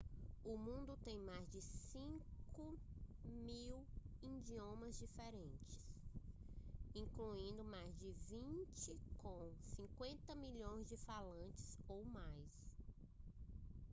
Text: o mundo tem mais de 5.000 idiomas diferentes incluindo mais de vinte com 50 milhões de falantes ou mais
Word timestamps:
o 0.43 0.57
mundo 0.57 0.97
tem 1.03 1.19
mais 1.19 1.47
de 1.51 1.59
5.000 1.59 3.85
idiomas 4.23 4.97
diferentes 4.97 5.79
incluindo 6.95 7.63
mais 7.63 7.95
de 7.99 8.09
vinte 8.27 8.97
com 9.19 9.51
50 9.75 10.33
milhões 10.37 10.89
de 10.89 10.97
falantes 10.97 11.77
ou 11.87 12.03
mais 12.05 12.49